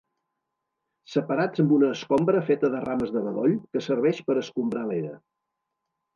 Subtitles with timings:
[1.15, 5.15] Separats amb una escombra feta de rames de bedoll que serveix per escombrar l'era.